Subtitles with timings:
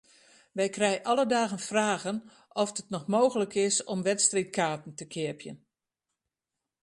[0.57, 2.17] Wy krije alle dagen fragen
[2.61, 5.57] oft it noch mooglik is om wedstriidkaarten te keapjen.